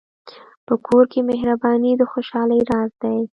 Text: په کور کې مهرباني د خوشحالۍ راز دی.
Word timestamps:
په 0.65 0.73
کور 0.85 1.03
کې 1.11 1.19
مهرباني 1.29 1.91
د 1.97 2.01
خوشحالۍ 2.11 2.61
راز 2.69 2.91
دی. 3.03 3.19